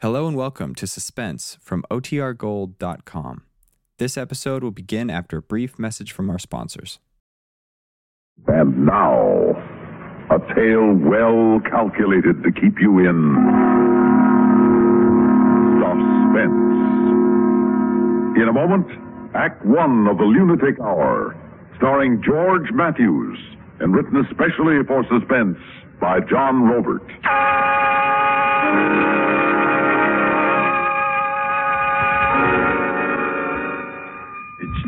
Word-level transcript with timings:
Hello 0.00 0.28
and 0.28 0.36
welcome 0.36 0.76
to 0.76 0.86
Suspense 0.86 1.58
from 1.60 1.84
OTRGold.com. 1.90 3.42
This 3.98 4.16
episode 4.16 4.62
will 4.62 4.70
begin 4.70 5.10
after 5.10 5.38
a 5.38 5.42
brief 5.42 5.76
message 5.76 6.12
from 6.12 6.30
our 6.30 6.38
sponsors. 6.38 7.00
And 8.46 8.86
now, 8.86 9.58
a 10.30 10.38
tale 10.54 10.94
well 10.94 11.58
calculated 11.68 12.44
to 12.44 12.52
keep 12.52 12.78
you 12.80 13.00
in 13.00 13.34
suspense. 16.30 16.68
In 18.40 18.46
a 18.48 18.52
moment, 18.52 18.86
Act 19.34 19.66
One 19.66 20.06
of 20.06 20.18
The 20.18 20.24
Lunatic 20.24 20.78
Hour, 20.78 21.34
starring 21.76 22.22
George 22.24 22.70
Matthews, 22.72 23.36
and 23.80 23.92
written 23.92 24.24
especially 24.24 24.78
for 24.86 25.02
suspense 25.10 25.58
by 26.00 26.20
John 26.20 26.68
Roeburt. 26.70 27.02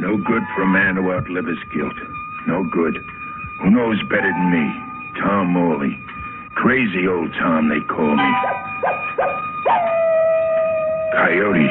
No 0.01 0.17
good 0.17 0.43
for 0.57 0.63
a 0.63 0.67
man 0.67 0.97
to 0.97 1.13
outlive 1.13 1.47
his 1.47 1.61
guilt. 1.73 1.97
No 2.47 2.65
good. 2.65 2.97
Who 3.61 3.71
knows 3.71 4.01
better 4.09 4.33
than 4.33 4.51
me? 4.51 4.65
Tom 5.21 5.53
Morley. 5.53 5.93
Crazy 6.57 7.07
old 7.07 7.31
Tom, 7.39 7.69
they 7.69 7.81
call 7.85 8.17
me. 8.17 8.33
Coyote. 11.13 11.69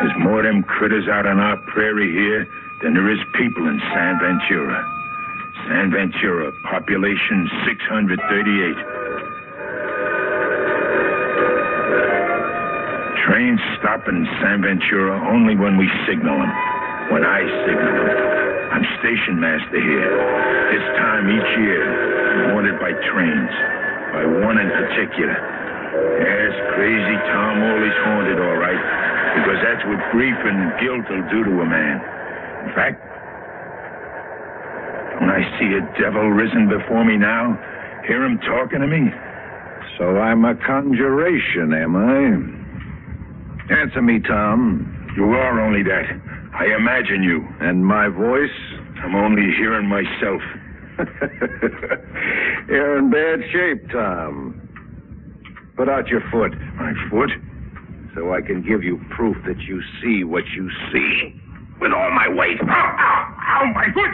There's 0.00 0.16
more 0.18 0.42
them 0.42 0.62
critters 0.62 1.08
out 1.08 1.26
on 1.26 1.38
our 1.38 1.56
prairie 1.68 2.12
here 2.12 2.48
than 2.82 2.94
there 2.94 3.10
is 3.12 3.18
people 3.34 3.68
in 3.68 3.80
San 3.92 4.18
Ventura. 4.18 4.80
San 5.68 5.90
Ventura, 5.90 6.52
population 6.64 7.50
638. 7.68 8.76
Trains 13.26 13.60
stop 13.78 14.08
in 14.08 14.24
San 14.40 14.62
Ventura 14.62 15.20
only 15.28 15.56
when 15.56 15.76
we 15.76 15.90
signal 16.06 16.38
them. 16.38 16.75
When 17.10 17.22
I 17.24 17.40
signal 17.64 17.94
them. 18.02 18.46
I'm 18.76 18.84
station 18.98 19.38
master 19.38 19.78
here. 19.78 20.10
This 20.74 20.84
time 20.98 21.30
each 21.30 21.52
year, 21.62 21.86
I'm 21.86 22.54
wanted 22.54 22.76
by 22.82 22.92
trains. 23.08 23.54
By 24.12 24.26
one 24.42 24.58
in 24.58 24.68
particular. 24.68 25.38
Yes, 26.18 26.52
crazy 26.74 27.16
Tom 27.30 27.60
Morley's 27.62 27.96
haunted, 28.04 28.38
all 28.42 28.58
right. 28.58 28.82
Because 29.38 29.58
that's 29.62 29.84
what 29.86 30.02
grief 30.10 30.36
and 30.44 30.74
guilt 30.82 31.06
will 31.08 31.24
do 31.30 31.44
to 31.46 31.62
a 31.62 31.66
man. 31.66 31.96
In 32.68 32.74
fact, 32.74 32.98
when 35.20 35.30
I 35.30 35.40
see 35.58 35.72
a 35.78 35.82
devil 36.00 36.28
risen 36.30 36.68
before 36.68 37.04
me 37.04 37.16
now, 37.16 37.56
hear 38.06 38.24
him 38.24 38.38
talking 38.40 38.80
to 38.80 38.86
me, 38.86 39.10
So 39.96 40.18
I'm 40.18 40.44
a 40.44 40.54
conjuration, 40.66 41.72
am 41.72 41.96
I? 41.96 43.74
Answer 43.80 44.02
me, 44.02 44.20
Tom. 44.20 45.14
you 45.16 45.24
are 45.32 45.60
only 45.60 45.82
that. 45.84 46.35
I 46.58 46.66
imagine 46.74 47.22
you. 47.22 47.46
And 47.60 47.84
my 47.84 48.08
voice? 48.08 48.50
I'm 49.02 49.14
only 49.14 49.52
hearing 49.56 49.86
myself. 49.88 50.40
You're 52.68 52.98
in 52.98 53.10
bad 53.10 53.40
shape, 53.52 53.90
Tom. 53.90 54.62
Put 55.76 55.90
out 55.90 56.08
your 56.08 56.22
foot 56.32 56.52
My 56.76 56.94
foot? 57.10 57.30
so 58.14 58.32
I 58.32 58.40
can 58.40 58.62
give 58.62 58.82
you 58.82 58.98
proof 59.10 59.36
that 59.46 59.60
you 59.60 59.82
see 60.00 60.24
what 60.24 60.44
you 60.56 60.70
see. 60.90 61.38
With 61.78 61.92
all 61.92 62.10
my 62.12 62.28
weight. 62.28 62.56
Ow, 62.62 62.66
ow, 62.66 63.36
ow, 63.38 63.72
my 63.74 63.92
foot! 63.92 64.10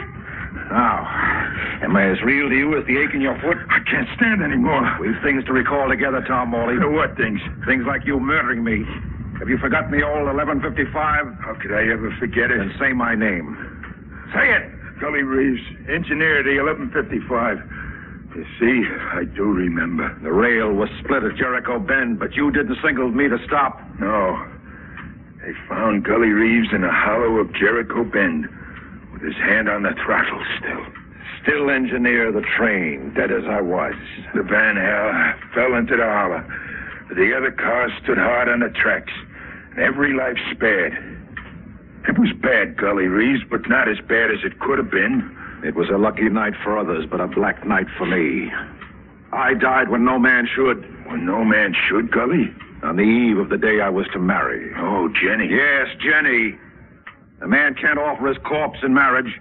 Now, 0.69 1.07
am 1.81 1.95
I 1.95 2.11
as 2.11 2.21
real 2.21 2.49
to 2.49 2.55
you 2.55 2.77
as 2.77 2.85
the 2.85 2.97
ache 2.97 3.13
in 3.13 3.21
your 3.21 3.39
foot? 3.39 3.55
I 3.69 3.79
can't 3.89 4.07
stand 4.17 4.43
anymore. 4.43 4.83
We've 4.99 5.15
things 5.23 5.45
to 5.45 5.53
recall 5.53 5.87
together, 5.87 6.21
Tom 6.27 6.49
Morley. 6.49 6.75
What 6.85 7.15
things? 7.15 7.39
Things 7.65 7.85
like 7.87 8.05
you 8.05 8.19
murdering 8.19 8.63
me. 8.65 8.83
Have 9.39 9.49
you 9.49 9.57
forgotten 9.57 9.91
the 9.91 10.05
old 10.05 10.25
1155? 10.25 10.93
How 11.41 11.53
could 11.61 11.73
I 11.73 11.91
ever 11.91 12.15
forget 12.19 12.51
it? 12.51 12.59
And 12.59 12.71
say 12.79 12.93
my 12.93 13.15
name. 13.15 13.57
Say 14.33 14.53
it! 14.53 14.71
Gully 14.99 15.23
Reeves, 15.23 15.61
engineer 15.89 16.39
at 16.39 16.45
the 16.45 16.57
1155. 16.61 17.59
You 18.35 18.45
see, 18.57 18.87
I 19.13 19.25
do 19.25 19.43
remember. 19.43 20.15
The 20.23 20.31
rail 20.31 20.71
was 20.71 20.89
split 21.03 21.23
at 21.23 21.35
Jericho 21.35 21.77
Bend, 21.79 22.19
but 22.19 22.33
you 22.33 22.51
didn't 22.51 22.77
signal 22.83 23.09
me 23.11 23.27
to 23.27 23.37
stop. 23.45 23.81
No. 23.99 24.41
They 25.41 25.53
found 25.67 26.05
Gully 26.05 26.29
Reeves 26.29 26.69
in 26.71 26.83
a 26.83 26.91
hollow 26.91 27.37
of 27.37 27.53
Jericho 27.53 28.03
Bend 28.05 28.47
with 29.11 29.21
his 29.21 29.35
hand 29.35 29.67
on 29.67 29.83
the 29.83 29.93
throttle 30.05 30.41
still. 30.57 30.85
Still 31.43 31.69
engineer 31.69 32.31
the 32.31 32.45
train, 32.57 33.13
dead 33.13 33.31
as 33.31 33.43
I 33.45 33.59
was. 33.59 33.93
The 34.33 34.43
van 34.43 34.77
hell 34.77 35.11
fell 35.53 35.75
into 35.75 35.97
the 35.97 36.05
hollow. 36.05 36.43
The 37.09 37.35
other 37.35 37.51
cars 37.51 37.91
stood 38.01 38.17
hard 38.17 38.47
on 38.47 38.61
the 38.61 38.69
tracks. 38.69 39.11
And 39.73 39.79
every 39.83 40.13
life 40.13 40.37
spared. 40.51 40.93
It 42.07 42.19
was 42.19 42.29
bad, 42.41 42.77
Gully 42.77 43.07
Reeves, 43.07 43.43
but 43.49 43.67
not 43.69 43.87
as 43.87 43.97
bad 44.07 44.29
as 44.31 44.39
it 44.43 44.59
could 44.59 44.77
have 44.77 44.91
been. 44.91 45.35
It 45.63 45.75
was 45.75 45.89
a 45.89 45.97
lucky 45.97 46.27
night 46.29 46.53
for 46.63 46.77
others, 46.77 47.05
but 47.09 47.21
a 47.21 47.27
black 47.27 47.65
night 47.65 47.87
for 47.97 48.05
me. 48.05 48.51
I 49.31 49.53
died 49.53 49.89
when 49.89 50.03
no 50.05 50.19
man 50.19 50.47
should, 50.53 50.83
When 51.07 51.25
no 51.25 51.43
man 51.43 51.73
should, 51.87 52.11
Gully. 52.11 52.53
on 52.83 52.97
the 52.97 53.03
eve 53.03 53.37
of 53.37 53.49
the 53.49 53.57
day 53.57 53.79
I 53.81 53.89
was 53.89 54.05
to 54.13 54.19
marry. 54.19 54.71
Oh, 54.77 55.07
Jenny. 55.09 55.47
Yes, 55.49 55.87
Jenny. 55.99 56.55
A 57.41 57.47
man 57.47 57.73
can't 57.75 57.97
offer 57.97 58.27
his 58.27 58.37
corpse 58.39 58.79
in 58.83 58.93
marriage. 58.93 59.39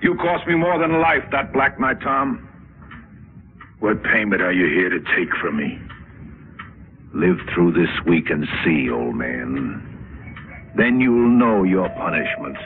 You 0.00 0.14
cost 0.14 0.46
me 0.46 0.54
more 0.54 0.78
than 0.78 1.00
life 1.00 1.24
that 1.32 1.52
black 1.52 1.78
night, 1.80 2.00
Tom. 2.00 2.46
What 3.80 4.02
payment 4.04 4.40
are 4.42 4.52
you 4.52 4.66
here 4.66 4.88
to 4.88 5.00
take 5.16 5.34
from 5.40 5.56
me? 5.56 5.78
Live 7.20 7.36
through 7.52 7.72
this 7.72 7.90
week 8.06 8.30
and 8.30 8.48
see, 8.64 8.88
old 8.88 9.14
man. 9.14 9.84
Then 10.74 11.00
you'll 11.00 11.28
know 11.28 11.64
your 11.64 11.86
punishment. 11.90 12.56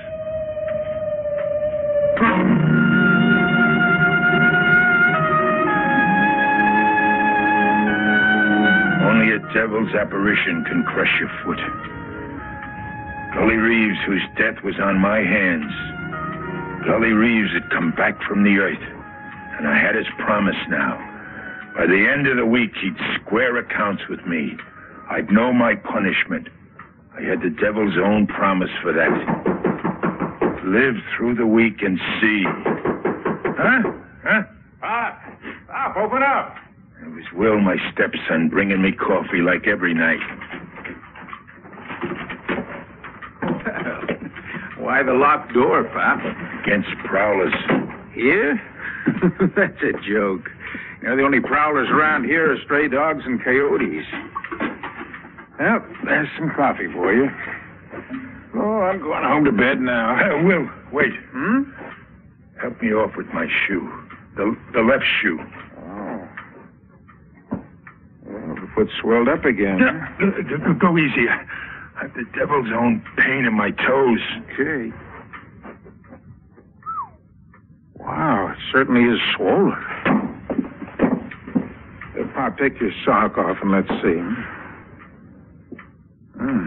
Only 9.03 9.35
a 9.35 9.41
devil's 9.53 9.93
apparition 9.93 10.65
can 10.67 10.85
crush 10.85 11.11
your 11.19 11.31
foot. 11.43 11.59
Gully 13.35 13.57
Reeves, 13.57 13.99
whose 14.07 14.23
death 14.37 14.63
was 14.63 14.79
on 14.79 15.01
my 15.01 15.19
hands. 15.19 15.73
Gully 16.87 17.11
Reeves 17.11 17.53
had 17.53 17.69
come 17.71 17.91
back 17.91 18.23
from 18.23 18.45
the 18.45 18.59
earth, 18.59 18.79
and 19.59 19.67
I 19.67 19.77
had 19.77 19.97
his 19.97 20.07
promise 20.17 20.55
now. 20.69 21.14
By 21.75 21.87
the 21.87 22.07
end 22.09 22.29
of 22.29 22.37
the 22.37 22.47
week, 22.47 22.71
he'd 22.81 22.97
square 23.21 23.57
accounts 23.59 24.05
with 24.09 24.25
me. 24.27 24.57
I'd 25.11 25.31
know 25.31 25.53
my 25.53 25.75
punishment. 25.75 26.49
I 27.19 27.23
had 27.23 27.43
the 27.43 27.51
devil's 27.51 27.99
own 27.99 28.29
promise 28.29 28.71
for 28.81 28.93
that. 28.93 29.11
Live 30.65 30.95
through 31.17 31.35
the 31.35 31.47
week 31.47 31.83
and 31.83 31.99
see. 32.21 32.45
Huh? 32.47 33.83
Huh? 34.23 34.43
Pop! 34.81 35.19
Pop, 35.67 35.97
open 35.97 36.23
up! 36.23 36.55
It 37.03 37.09
was 37.09 37.25
Will, 37.35 37.61
my 37.61 37.77
stepson, 37.93 38.49
bringing 38.49 38.81
me 38.81 38.93
coffee 38.93 39.43
like 39.43 39.67
every 39.67 39.95
night. 39.95 40.21
Why 44.79 45.03
the 45.03 45.13
locked 45.13 45.53
door, 45.53 45.83
Pop? 45.85 46.21
Against 46.63 46.89
prowlers. 47.05 47.53
Here? 48.15 48.61
That's 49.57 49.83
a 49.83 49.93
joke. 50.09 50.49
Know, 51.05 51.17
the 51.17 51.23
only 51.23 51.41
prowlers 51.41 51.89
around 51.91 52.25
here 52.25 52.51
are 52.53 52.57
stray 52.65 52.89
dogs 52.89 53.25
and 53.27 53.43
coyotes. 53.45 54.07
Well, 55.61 55.85
there's 56.05 56.29
some 56.39 56.51
coffee 56.57 56.91
for 56.93 57.13
you. 57.13 57.29
Oh, 58.57 58.81
I'm 58.81 59.01
going 59.01 59.23
home 59.23 59.45
to 59.45 59.53
bed 59.53 59.81
now. 59.81 60.17
Uh, 60.25 60.43
Will, 60.45 60.69
wait. 60.93 61.13
Hmm? 61.33 61.63
Help 62.61 62.81
me 62.81 62.93
off 62.95 63.15
with 63.17 63.27
my 63.35 63.47
shoe. 63.67 63.87
The, 64.37 64.57
the 64.73 64.81
left 64.81 65.05
shoe. 65.21 65.39
Oh. 65.79 66.29
Well, 68.25 68.55
the 68.55 68.69
foot 68.75 68.89
swelled 69.01 69.29
up 69.29 69.45
again. 69.45 69.83
Uh, 69.83 70.25
uh, 70.25 70.73
Go 70.75 70.97
easy. 70.97 71.27
I've 72.01 72.15
the 72.15 72.25
devil's 72.35 72.69
own 72.75 73.05
pain 73.19 73.45
in 73.45 73.53
my 73.55 73.71
toes. 73.73 74.21
Okay. 74.55 74.91
Wow, 77.97 78.53
it 78.53 78.59
certainly 78.73 79.03
is 79.03 79.21
swollen. 79.37 79.85
Take 82.59 82.81
your 82.81 82.93
sock 83.05 83.37
off 83.37 83.57
and 83.63 83.71
let's 83.73 83.89
see. 84.03 84.21
Hmm. 86.39 86.67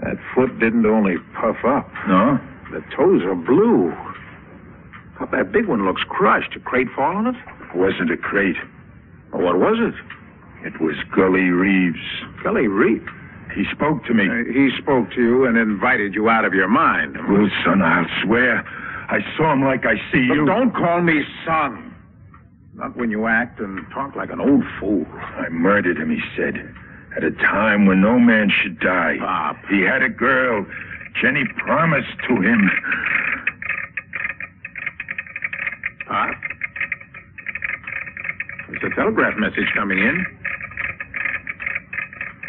That 0.00 0.16
foot 0.34 0.58
didn't 0.58 0.86
only 0.86 1.16
puff 1.34 1.56
up. 1.66 1.88
No? 2.08 2.38
The 2.72 2.80
toes 2.96 3.22
are 3.24 3.34
blue. 3.34 3.92
Pop, 5.18 5.30
that 5.30 5.52
big 5.52 5.66
one 5.66 5.84
looks 5.86 6.02
crushed. 6.08 6.56
A 6.56 6.60
crate 6.60 6.88
fall 6.96 7.16
on 7.16 7.26
it? 7.28 7.36
It 7.70 7.76
wasn't 7.76 8.10
a 8.10 8.16
crate. 8.16 8.56
Or 9.32 9.42
what 9.42 9.58
was 9.58 9.78
it? 9.80 9.94
It 10.66 10.80
was 10.80 10.96
Gully 11.14 11.50
Reeves. 11.50 11.98
Gully 12.42 12.66
Reef. 12.68 13.02
He 13.54 13.64
spoke 13.70 14.04
to 14.06 14.14
me. 14.14 14.26
Uh, 14.28 14.50
he 14.52 14.70
spoke 14.80 15.10
to 15.12 15.20
you 15.22 15.44
and 15.44 15.56
invited 15.56 16.14
you 16.14 16.28
out 16.28 16.44
of 16.44 16.54
your 16.54 16.66
mind. 16.68 17.16
Son, 17.64 17.82
I'll 17.82 18.06
swear. 18.22 18.64
I 19.08 19.20
saw 19.36 19.52
him 19.52 19.62
like 19.62 19.84
I 19.86 19.94
see 20.10 20.26
But 20.28 20.34
you. 20.34 20.46
don't 20.46 20.74
call 20.74 21.02
me 21.02 21.22
son. 21.46 21.93
Not 22.74 22.96
when 22.96 23.10
you 23.10 23.26
act 23.26 23.60
and 23.60 23.86
talk 23.92 24.16
like 24.16 24.30
an 24.30 24.40
old 24.40 24.64
fool. 24.80 25.06
I 25.14 25.48
murdered 25.48 25.96
him, 25.96 26.10
he 26.10 26.20
said. 26.36 26.74
At 27.16 27.22
a 27.22 27.30
time 27.30 27.86
when 27.86 28.00
no 28.00 28.18
man 28.18 28.50
should 28.50 28.80
die. 28.80 29.16
Pop. 29.20 29.56
He 29.70 29.82
had 29.82 30.02
a 30.02 30.08
girl. 30.08 30.66
Jenny 31.22 31.44
promised 31.58 32.18
to 32.28 32.34
him. 32.34 32.70
Pop? 36.08 36.34
There's 38.68 38.92
a 38.92 38.94
telegraph 38.96 39.38
message 39.38 39.70
coming 39.76 39.98
in. 39.98 40.26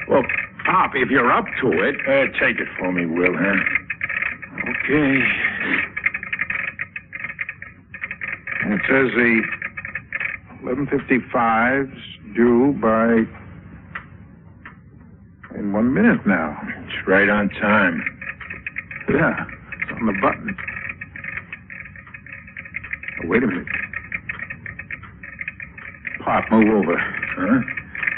Well, 0.10 0.24
Pop, 0.66 0.94
if 0.96 1.12
you're 1.12 1.32
up 1.32 1.46
to 1.62 1.72
it. 1.72 1.96
Uh, 2.08 2.26
take 2.40 2.60
it 2.60 2.68
for 2.80 2.92
me, 2.92 3.06
Will, 3.06 3.36
huh? 3.38 3.60
Okay. 4.70 5.22
It 8.68 8.82
says 8.88 9.12
the 9.14 9.44
1155's 10.66 12.36
due 12.36 12.74
by 12.82 13.22
in 15.60 15.72
one 15.72 15.94
minute 15.94 16.26
now. 16.26 16.60
It's 16.86 17.08
right 17.08 17.30
on 17.30 17.50
time. 17.50 18.04
Yeah, 19.10 19.46
it's 19.82 19.92
on 19.92 20.08
the 20.08 20.14
button. 20.20 20.58
Oh, 23.24 23.28
wait 23.28 23.44
a 23.44 23.48
minute. 23.48 23.68
Pop, 26.24 26.46
move 26.50 26.68
over. 26.74 26.98
Huh? 26.98 27.62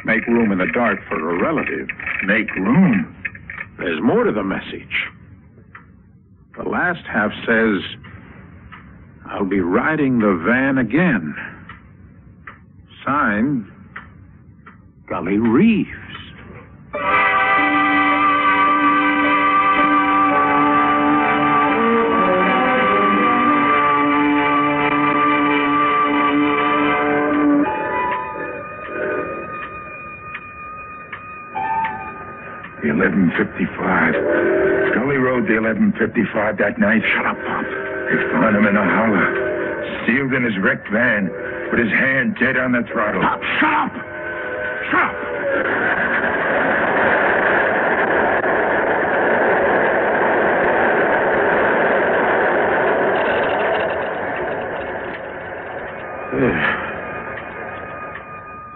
Make 0.06 0.26
room 0.28 0.54
in 0.54 0.60
the 0.60 0.72
dark 0.74 1.00
for 1.10 1.30
a 1.30 1.44
relative. 1.44 1.90
Make 2.26 2.50
room. 2.56 3.14
There's 3.78 4.02
more 4.02 4.24
to 4.24 4.32
the 4.32 4.44
message. 4.44 5.06
The 6.56 6.64
last 6.64 7.06
half 7.06 7.32
says, 7.46 7.84
I'll 9.30 9.46
be 9.46 9.60
riding 9.60 10.20
the 10.20 10.42
van 10.48 10.78
again. 10.78 11.36
Signed, 13.07 13.71
Gully 15.07 15.38
Reeves. 15.38 15.88
The 32.83 32.92
1155. 32.92 34.13
Gully 34.95 35.15
rode 35.15 35.48
the 35.48 35.56
1155 35.56 36.57
that 36.57 36.77
night. 36.77 37.01
Shut 37.15 37.25
up, 37.25 37.38
Pop. 37.38 37.63
They 37.63 38.19
found 38.33 38.57
him 38.57 38.65
in 38.65 38.75
a 38.75 38.83
hollow, 38.83 40.03
sealed 40.06 40.33
in 40.33 40.44
his 40.44 40.57
wrecked 40.60 40.89
van, 40.92 41.31
with 41.72 41.80
his 41.80 41.92
hand 41.92 42.38
dead 42.40 42.58
on 42.58 42.72
the 42.72 42.84
throttle. 42.92 43.22
Pop, 43.22 43.42
shut 43.60 43.74
up! 43.74 43.94
Shut 44.90 45.04
up! 45.04 45.28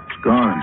It's 0.10 0.24
gone. 0.24 0.62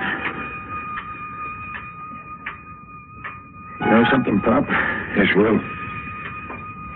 You 3.80 3.86
know 3.86 4.04
something, 4.10 4.40
Pop? 4.40 4.64
Yes, 5.16 5.28
Will. 5.36 5.60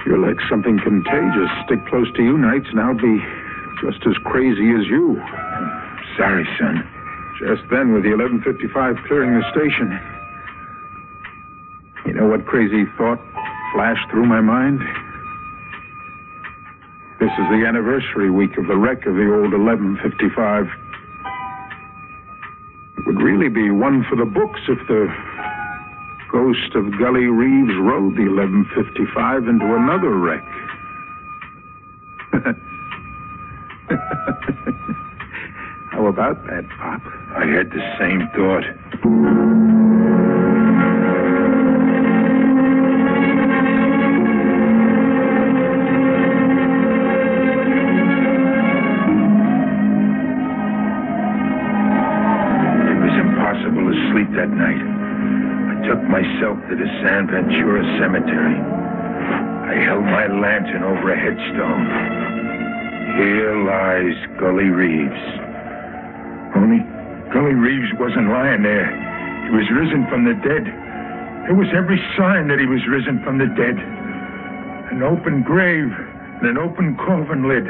You're 0.05 0.19
like 0.19 0.39
something 0.51 0.79
contagious. 0.81 1.49
Stick 1.65 1.87
close 1.87 2.11
to 2.17 2.23
you 2.23 2.37
nights, 2.37 2.67
and 2.71 2.81
I'll 2.81 2.95
be 2.95 3.23
just 3.83 3.99
as 4.07 4.15
crazy 4.23 4.71
as 4.79 4.87
you. 4.87 5.19
Sorry, 6.17 6.47
son. 6.59 6.87
Just 7.43 7.67
then, 7.71 7.93
with 7.93 8.07
the 8.07 8.15
1155 8.15 8.71
clearing 9.09 9.35
the 9.35 9.43
station, 9.51 9.99
you 12.07 12.15
know 12.15 12.29
what 12.29 12.47
crazy 12.47 12.87
thought 12.97 13.19
flashed 13.75 14.09
through 14.11 14.27
my 14.27 14.41
mind? 14.41 14.79
This 17.19 17.33
is 17.39 17.47
the 17.51 17.67
anniversary 17.67 18.31
week 18.31 18.57
of 18.59 18.67
the 18.67 18.77
wreck 18.77 19.07
of 19.07 19.15
the 19.15 19.27
old 19.27 19.51
1155. 19.51 20.67
It 22.99 23.07
would 23.07 23.23
really 23.23 23.49
be 23.49 23.71
one 23.71 24.05
for 24.09 24.15
the 24.15 24.27
books 24.27 24.61
if 24.69 24.79
the 24.87 25.11
ghost 26.31 26.75
of 26.75 26.87
Gully 26.99 27.27
Reeves 27.27 27.75
rode 27.83 28.15
the 28.15 28.31
1155 28.31 29.49
into 29.49 29.75
another 29.75 30.15
wreck. 30.15 30.47
How 35.91 36.07
about 36.07 36.45
that, 36.47 36.69
Pop? 36.79 37.01
I 37.37 37.47
had 37.47 37.71
the 37.71 37.81
same 37.99 38.29
thought. 38.37 38.65
It 52.85 52.99
was 53.01 53.17
impossible 53.17 53.89
to 53.89 53.97
sleep 54.13 54.29
that 54.37 54.51
night. 54.51 54.83
I 55.73 55.89
took 55.89 56.03
myself 56.05 56.59
to 56.69 56.77
the 56.77 56.87
San 57.03 57.29
Ventura 57.29 57.83
Cemetery. 57.99 58.61
I 58.61 59.75
held 59.85 60.05
my 60.05 60.27
lantern 60.27 60.83
over 60.83 61.13
a 61.13 61.19
headstone. 61.19 62.42
Here 63.17 63.53
lies 63.61 64.17
Gully 64.41 64.73
Reeves. 64.73 65.23
Only 66.57 66.81
Gully 67.29 67.53
Reeves 67.53 67.93
wasn't 68.01 68.29
lying 68.33 68.63
there. 68.63 68.89
He 69.45 69.51
was 69.53 69.69
risen 69.69 70.09
from 70.09 70.25
the 70.25 70.33
dead. 70.41 70.65
There 71.45 71.55
was 71.55 71.69
every 71.77 72.01
sign 72.17 72.49
that 72.49 72.59
he 72.59 72.65
was 72.65 72.81
risen 72.89 73.23
from 73.23 73.37
the 73.37 73.53
dead. 73.53 73.77
An 74.97 75.03
open 75.03 75.43
grave 75.43 75.93
and 76.41 76.49
an 76.49 76.57
open 76.57 76.97
coffin 76.97 77.49
lid. 77.49 77.69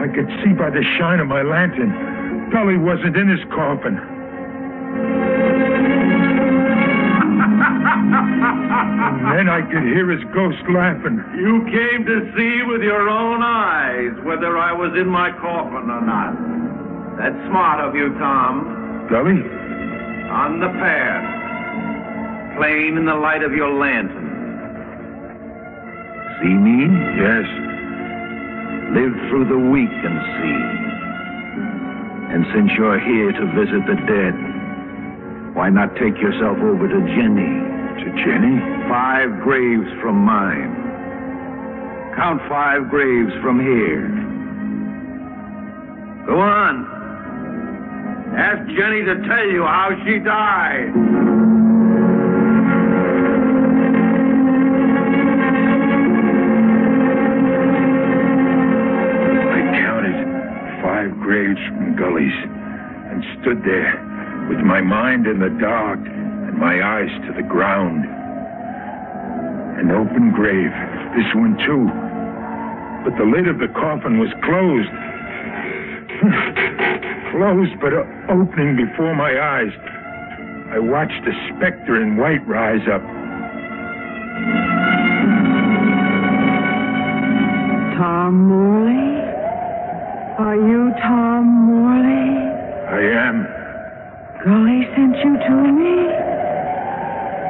I 0.00 0.08
could 0.08 0.28
see 0.40 0.56
by 0.56 0.70
the 0.70 0.82
shine 0.96 1.20
of 1.20 1.28
my 1.28 1.42
lantern. 1.42 1.92
Gully 2.48 2.78
wasn't 2.78 3.16
in 3.16 3.28
his 3.28 3.44
coffin. 3.52 4.00
And 9.22 9.38
then 9.38 9.48
I 9.48 9.62
could 9.62 9.84
hear 9.84 10.10
his 10.10 10.24
ghost 10.34 10.58
laughing. 10.68 11.22
You 11.38 11.62
came 11.70 12.04
to 12.04 12.32
see 12.34 12.62
with 12.66 12.82
your 12.82 13.08
own 13.08 13.40
eyes 13.40 14.10
whether 14.24 14.58
I 14.58 14.72
was 14.72 14.98
in 14.98 15.06
my 15.06 15.30
coffin 15.38 15.88
or 15.90 16.02
not. 16.02 16.34
That's 17.18 17.38
smart 17.46 17.78
of 17.78 17.94
you, 17.94 18.12
Tom. 18.18 19.06
Gully? 19.08 19.38
On 20.26 20.58
the 20.58 20.66
path. 20.74 22.58
Plain 22.58 22.98
in 22.98 23.06
the 23.06 23.14
light 23.14 23.44
of 23.44 23.52
your 23.52 23.70
lantern. 23.70 24.26
See 26.42 26.54
me? 26.58 26.90
Yes. 27.22 27.46
Live 28.90 29.14
through 29.30 29.46
the 29.46 29.70
week 29.70 29.94
and 30.02 30.18
see. 30.34 30.82
And 32.34 32.44
since 32.52 32.72
you're 32.76 32.98
here 32.98 33.30
to 33.30 33.46
visit 33.54 33.86
the 33.86 33.94
dead, 34.10 34.34
why 35.54 35.70
not 35.70 35.94
take 35.94 36.18
yourself 36.18 36.58
over 36.58 36.88
to 36.88 37.00
Jenny? 37.14 37.71
Jenny? 38.10 38.58
Five 38.88 39.40
graves 39.42 39.88
from 40.00 40.16
mine. 40.16 40.82
Count 42.16 42.40
five 42.48 42.90
graves 42.90 43.32
from 43.42 43.60
here. 43.60 44.08
Go 46.26 46.38
on. 46.38 46.86
Ask 48.36 48.66
Jenny 48.76 49.04
to 49.04 49.14
tell 49.28 49.46
you 49.46 49.62
how 49.62 49.90
she 50.04 50.18
died. 50.18 50.92
I 59.50 59.60
counted 59.80 60.82
five 60.82 61.18
graves 61.20 61.60
from 61.68 61.96
Gully's 61.96 62.32
and 63.10 63.24
stood 63.40 63.62
there 63.64 64.46
with 64.48 64.60
my 64.60 64.80
mind 64.80 65.26
in 65.26 65.38
the 65.38 65.50
dark 65.60 66.00
and 66.52 66.60
my 66.60 66.82
eyes 66.82 67.10
to 67.26 67.32
the 67.34 67.42
ground. 67.42 68.04
An 69.78 69.90
open 69.90 70.32
grave, 70.32 70.70
this 71.16 71.34
one 71.34 71.56
too. 71.64 71.88
But 73.04 73.16
the 73.18 73.24
lid 73.24 73.48
of 73.48 73.58
the 73.58 73.68
coffin 73.74 74.18
was 74.18 74.30
closed. 74.44 74.92
closed, 77.32 77.80
but 77.80 77.92
uh, 77.92 78.04
opening 78.30 78.76
before 78.76 79.14
my 79.14 79.32
eyes. 79.32 79.72
I 80.72 80.78
watched 80.78 81.26
a 81.26 81.32
specter 81.56 82.00
in 82.00 82.16
white 82.16 82.46
rise 82.46 82.86
up. 82.88 83.02
Tom 87.98 88.48
Morley? 88.48 89.20
Are 90.38 90.56
you 90.56 90.92
Tom 91.02 91.44
Morley? 91.66 92.52
I 92.88 93.00
am. 93.28 93.46
Gully 94.44 94.88
sent 94.94 95.16
you 95.16 95.38
to 95.38 95.72
me? 95.72 96.31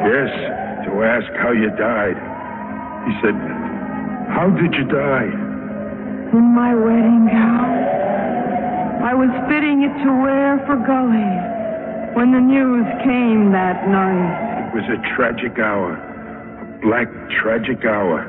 Yes, 0.03 0.31
to 0.87 1.03
ask 1.05 1.31
how 1.39 1.53
you 1.53 1.71
died. 1.79 2.19
He 3.07 3.13
said, 3.23 3.35
How 4.35 4.51
did 4.51 4.75
you 4.75 4.85
die? 4.91 5.31
In 6.35 6.45
my 6.55 6.75
wedding 6.75 7.27
gown. 7.31 7.71
I 9.05 9.15
was 9.15 9.31
fitting 9.49 9.83
it 9.83 9.95
to 10.05 10.11
wear 10.23 10.59
for 10.67 10.77
Gully. 10.83 11.31
when 12.15 12.33
the 12.33 12.41
news 12.41 12.87
came 13.05 13.53
that 13.53 13.87
night. 13.89 14.69
It 14.69 14.75
was 14.75 14.85
a 14.91 14.99
tragic 15.15 15.59
hour. 15.59 15.95
A 15.95 16.81
black, 16.85 17.09
tragic 17.43 17.85
hour. 17.85 18.27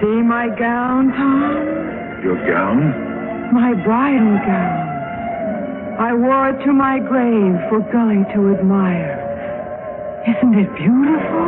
See 0.00 0.22
my 0.22 0.48
gown, 0.58 1.12
Tom? 1.12 2.22
Your 2.24 2.36
gown? 2.46 3.52
My 3.54 3.74
bridal 3.84 4.38
gown. 4.42 4.88
I 6.00 6.12
wore 6.14 6.50
it 6.50 6.64
to 6.64 6.72
my 6.72 6.98
grave 6.98 7.54
for 7.68 7.80
Gully 7.92 8.24
to 8.34 8.56
admire. 8.58 9.21
Isn't 10.24 10.54
it 10.54 10.72
beautiful? 10.76 11.42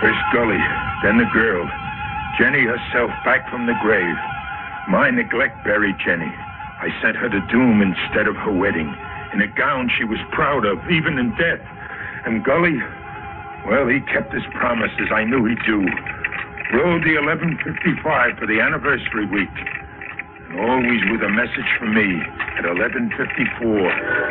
First 0.00 0.18
Gully, 0.32 0.56
then 1.02 1.18
the 1.18 1.28
girl. 1.30 1.68
Jenny 2.38 2.64
herself 2.64 3.10
back 3.26 3.50
from 3.50 3.66
the 3.66 3.74
grave. 3.82 4.16
My 4.88 5.10
neglect 5.10 5.62
buried 5.62 5.96
Jenny. 6.02 6.32
I 6.80 6.88
sent 7.02 7.16
her 7.16 7.28
to 7.28 7.40
doom 7.52 7.82
instead 7.82 8.26
of 8.26 8.36
her 8.36 8.50
wedding, 8.50 8.96
in 9.32 9.40
a 9.40 9.48
gown 9.48 9.90
she 9.96 10.04
was 10.04 10.18
proud 10.32 10.64
of, 10.64 10.78
even 10.90 11.18
in 11.18 11.30
death. 11.36 11.60
And 12.26 12.44
Gully, 12.44 12.78
well, 13.66 13.86
he 13.88 14.00
kept 14.00 14.32
his 14.32 14.44
promises. 14.52 15.08
I 15.12 15.24
knew 15.24 15.44
he'd 15.44 15.62
do. 15.66 15.80
Rode 16.72 17.02
the 17.02 17.18
1155 17.18 18.38
for 18.38 18.46
the 18.46 18.60
anniversary 18.60 19.26
week. 19.26 19.50
And 20.48 20.60
always 20.60 21.02
with 21.10 21.22
a 21.22 21.28
message 21.28 21.70
for 21.78 21.86
me 21.86 22.20
at 22.58 22.64
1154, 22.66 23.14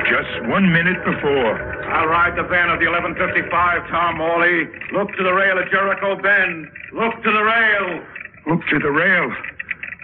just 0.08 0.50
one 0.50 0.72
minute 0.72 1.04
before. 1.04 1.56
I'll 1.92 2.08
ride 2.08 2.38
the 2.38 2.44
van 2.44 2.70
of 2.70 2.80
the 2.80 2.88
1155, 2.88 3.88
Tom 3.90 4.18
Morley. 4.18 4.68
Look 4.94 5.16
to 5.18 5.24
the 5.24 5.34
rail 5.34 5.60
at 5.60 5.70
Jericho 5.72 6.16
Bend. 6.22 6.68
Look 6.94 7.24
to 7.24 7.32
the 7.32 7.44
rail. 7.44 8.04
Look 8.48 8.62
to 8.70 8.80
the 8.80 8.92
rail. 8.92 9.34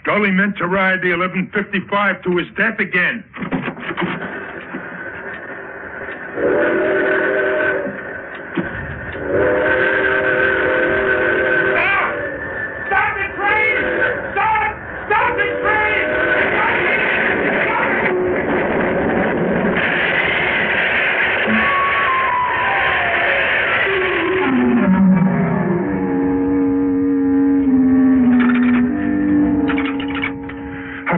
Gully 0.03 0.31
meant 0.31 0.57
to 0.57 0.67
ride 0.67 1.01
the 1.01 1.15
1155 1.17 2.23
to 2.23 2.37
his 2.37 2.47
death 2.55 2.79
again. 2.79 3.23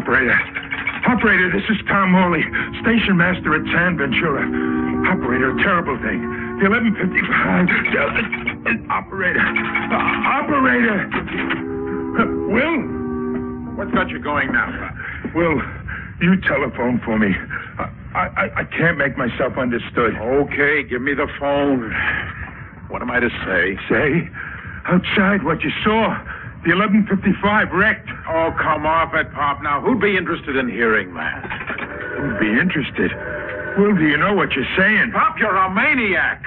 Operator. 0.07 0.39
Operator, 1.05 1.51
this 1.51 1.63
is 1.69 1.77
Tom 1.88 2.12
Morley, 2.12 2.43
station 2.81 3.17
master 3.17 3.55
at 3.55 3.65
San 3.74 3.98
Ventura. 3.98 4.87
Operator, 5.06 5.54
terrible 5.62 5.98
thing. 6.01 6.22
The 6.60 6.70
1155. 6.70 7.70
Uh, 7.94 8.94
Operator. 8.94 9.39
Uh, 9.39 9.96
operator. 10.25 11.06
Uh, 12.18 12.25
Will? 12.50 12.82
What's 13.77 13.92
got 13.92 14.10
you 14.10 14.20
going 14.20 14.51
now? 14.51 14.68
Will, 15.36 15.62
you 16.20 16.42
telephone 16.42 17.00
for 17.06 17.20
me. 17.20 17.36
I, 17.77 18.27
I, 18.36 18.50
I 18.62 18.63
can't 18.63 18.98
make 18.98 19.18
myself 19.18 19.58
understood. 19.58 20.16
Okay, 20.18 20.84
give 20.84 21.01
me 21.01 21.13
the 21.13 21.27
phone. 21.39 21.94
What 22.89 23.01
am 23.04 23.12
I 23.12 23.20
to 23.20 23.30
say? 23.46 23.77
Say, 23.88 24.30
outside 24.86 25.44
what 25.44 25.62
you 25.62 25.70
saw. 25.84 26.18
The 26.66 26.74
1155 26.74 27.72
wrecked. 27.72 28.10
Oh, 28.27 28.51
come 28.60 28.86
off 28.86 29.13
it, 29.13 29.32
Pop. 29.34 29.62
Now, 29.62 29.80
who'd 29.80 30.01
be 30.01 30.18
interested 30.18 30.56
in 30.56 30.68
hearing 30.68 31.13
that? 31.13 31.46
Who'd 32.18 32.39
be 32.39 32.60
interested? 32.60 33.12
Will, 33.77 33.96
do 33.96 34.07
you 34.07 34.17
know 34.17 34.34
what 34.34 34.53
you're 34.53 34.65
saying? 34.75 35.12
Pop, 35.12 35.38
you're 35.38 35.55
a 35.55 35.69
maniac. 35.69 36.43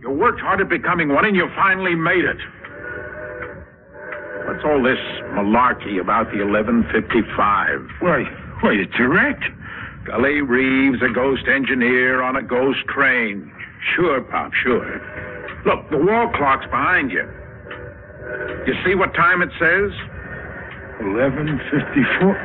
You 0.00 0.10
worked 0.10 0.40
hard 0.40 0.60
at 0.60 0.68
becoming 0.68 1.08
one, 1.08 1.24
and 1.24 1.34
you 1.34 1.48
finally 1.56 1.94
made 1.94 2.24
it. 2.24 2.36
What's 4.46 4.64
all 4.64 4.82
this 4.82 4.98
malarkey 5.32 6.00
about 6.00 6.30
the 6.30 6.44
1155? 6.44 7.88
Why, 8.00 8.24
why, 8.60 8.72
it's 8.72 8.92
a 8.98 9.08
wreck. 9.08 9.40
Gully 10.04 10.42
Reeves, 10.42 11.02
a 11.02 11.08
ghost 11.12 11.48
engineer 11.48 12.22
on 12.22 12.36
a 12.36 12.42
ghost 12.42 12.80
train. 12.88 13.50
Sure, 13.94 14.20
Pop, 14.20 14.52
sure. 14.52 15.00
Look, 15.64 15.90
the 15.90 15.98
wall 15.98 16.28
clock's 16.34 16.66
behind 16.66 17.10
you. 17.10 17.26
You 18.66 18.74
see 18.84 18.94
what 18.94 19.14
time 19.14 19.40
it 19.40 19.50
says? 19.58 19.92
1154. 21.00 22.36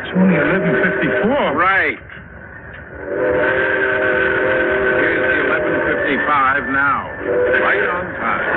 It's 0.00 0.12
only 0.16 0.36
1154. 0.36 1.54
Right. 1.54 1.98
Here's 5.00 5.28
the 5.28 5.40
1155 5.44 6.68
now. 6.72 7.12
Right 7.60 7.84
on 7.84 8.06
time. 8.16 8.48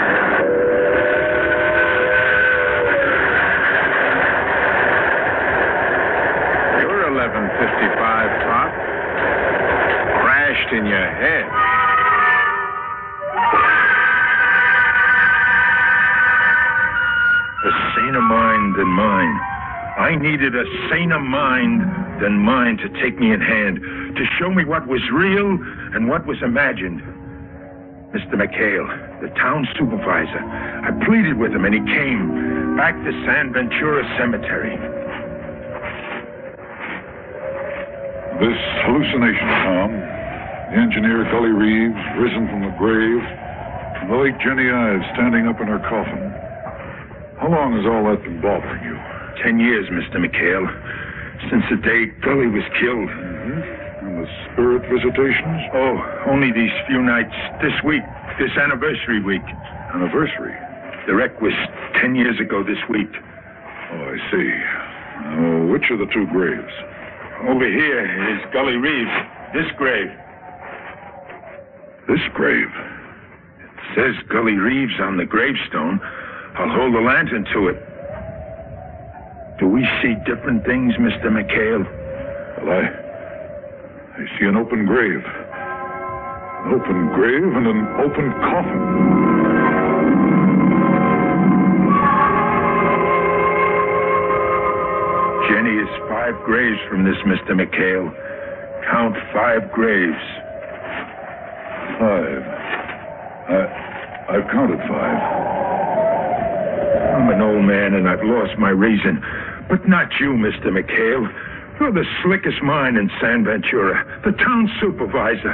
Your 6.79 7.11
1155, 7.11 8.41
Pop. 8.47 8.71
Crashed 10.23 10.71
in 10.71 10.85
your 10.85 11.09
head. 11.11 11.45
A 17.65 17.71
saner 17.95 18.21
mind 18.21 18.75
than 18.75 18.87
mine. 18.87 19.39
I 19.97 20.15
needed 20.15 20.55
a 20.55 20.63
saner 20.89 21.19
mind 21.19 21.81
than 22.21 22.37
mine 22.39 22.77
to 22.77 22.87
take 23.01 23.19
me 23.19 23.31
in 23.33 23.41
hand, 23.41 23.81
to 24.17 24.25
show 24.39 24.49
me 24.49 24.65
what 24.65 24.87
was 24.87 25.01
real 25.13 25.57
and 25.93 26.09
what 26.09 26.25
was 26.25 26.41
imagined. 26.41 27.01
Mr. 28.13 28.33
McHale, 28.33 28.87
the 29.21 29.29
town 29.35 29.67
supervisor, 29.77 30.39
I 30.41 30.91
pleaded 31.05 31.37
with 31.37 31.51
him 31.51 31.65
and 31.65 31.73
he 31.73 31.81
came 31.93 32.75
back 32.75 32.95
to 33.03 33.11
San 33.25 33.53
Ventura 33.53 34.03
Cemetery. 34.17 34.77
This 38.39 38.57
hallucination, 38.85 39.47
Tom. 39.65 39.91
The 40.69 40.77
engineer 40.77 41.23
Gully 41.31 41.49
Reeves, 41.49 41.97
risen 42.19 42.45
from 42.49 42.61
the 42.61 42.75
grave, 42.77 43.23
and 43.23 44.11
the 44.11 44.17
late 44.17 44.37
Jenny 44.43 44.69
Ives 44.69 45.05
standing 45.13 45.47
up 45.47 45.61
in 45.61 45.67
her 45.67 45.79
coffin. 45.79 46.29
How 47.39 47.49
long 47.49 47.73
has 47.77 47.85
all 47.85 48.03
that 48.11 48.21
been 48.21 48.41
bothering 48.41 48.83
you? 48.83 48.97
Ten 49.41 49.59
years, 49.59 49.87
Mr. 49.89 50.19
McHale, 50.19 50.67
since 51.49 51.63
the 51.69 51.77
day 51.77 52.07
Gully 52.21 52.47
was 52.47 52.67
killed. 52.79 53.09
The 53.09 53.86
spirit 54.51 54.83
visitations? 54.89 55.61
Oh, 55.73 55.97
only 56.27 56.51
these 56.51 56.71
few 56.87 57.01
nights 57.01 57.35
this 57.61 57.73
week, 57.83 58.03
this 58.39 58.51
anniversary 58.57 59.21
week. 59.21 59.45
Anniversary? 59.93 60.55
The 61.07 61.15
wreck 61.15 61.41
was 61.41 61.53
ten 62.01 62.15
years 62.15 62.39
ago 62.39 62.63
this 62.63 62.79
week. 62.89 63.09
Oh, 63.91 64.13
I 64.13 64.17
see. 64.31 64.51
Oh, 65.39 65.65
which 65.67 65.89
of 65.89 65.99
the 65.99 66.07
two 66.07 66.27
graves? 66.27 66.73
Over 67.47 67.65
here 67.65 68.03
is 68.35 68.41
Gully 68.51 68.77
Reeves. 68.77 69.11
This 69.53 69.71
grave. 69.77 70.11
This 72.07 72.21
grave. 72.33 72.69
It 73.59 73.95
says 73.95 74.15
Gully 74.29 74.55
Reeves 74.55 74.99
on 74.99 75.17
the 75.17 75.25
gravestone. 75.25 76.01
I'll 76.55 76.69
hold 76.69 76.93
the 76.93 76.99
lantern 76.99 77.45
to 77.53 77.67
it. 77.67 77.77
Do 79.59 79.67
we 79.67 79.87
see 80.01 80.15
different 80.25 80.65
things, 80.65 80.95
Mr. 80.95 81.27
McHale? 81.27 81.85
Well, 82.63 82.71
I. 82.73 83.06
I 84.17 84.25
see 84.39 84.45
an 84.45 84.57
open 84.57 84.87
grave. 84.87 85.23
An 85.23 86.73
open 86.73 87.13
grave 87.13 87.53
and 87.53 87.67
an 87.67 87.85
open 88.01 88.31
coffin. 88.41 88.81
Jenny 95.47 95.77
is 95.77 95.89
five 96.09 96.33
graves 96.45 96.79
from 96.89 97.03
this, 97.05 97.17
Mr. 97.27 97.53
McHale. 97.53 98.09
Count 98.89 99.15
five 99.31 99.71
graves. 99.71 100.17
Five. 101.99 102.41
I. 103.53 103.93
I've 104.29 104.49
counted 104.51 104.79
five. 104.89 105.19
I'm 107.15 107.29
an 107.29 107.41
old 107.41 107.65
man 107.65 107.93
and 107.93 108.09
I've 108.09 108.23
lost 108.23 108.57
my 108.57 108.69
reason. 108.69 109.23
But 109.69 109.87
not 109.87 110.09
you, 110.19 110.31
Mr. 110.31 110.67
McHale. 110.73 111.31
You're 111.79 111.91
the 111.91 112.05
slickest 112.23 112.61
mind 112.63 112.97
in 112.97 113.09
San 113.21 113.45
Ventura, 113.45 114.03
the 114.25 114.31
town 114.31 114.69
supervisor. 114.81 115.53